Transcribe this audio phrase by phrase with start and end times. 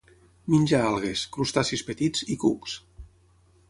[0.53, 2.79] Menja algues, crustacis petits i cucs.